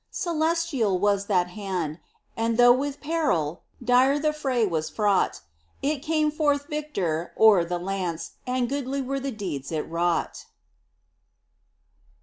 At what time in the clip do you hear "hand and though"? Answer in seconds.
1.49-2.71